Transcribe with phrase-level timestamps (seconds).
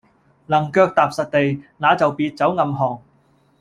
[0.47, 2.99] 能腳踏實地，那就別走暗巷。